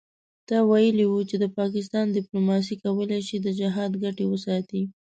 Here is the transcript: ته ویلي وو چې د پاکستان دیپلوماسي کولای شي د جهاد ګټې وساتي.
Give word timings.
ته 0.47 0.55
ویلي 0.69 1.05
وو 1.07 1.19
چې 1.29 1.35
د 1.39 1.45
پاکستان 1.57 2.05
دیپلوماسي 2.09 2.75
کولای 2.83 3.21
شي 3.27 3.37
د 3.41 3.47
جهاد 3.59 3.91
ګټې 4.03 4.25
وساتي. 4.27 4.81